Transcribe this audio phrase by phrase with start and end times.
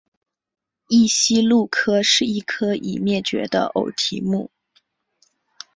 [0.87, 4.49] 异鼷鹿科是一科已灭绝的偶蹄目。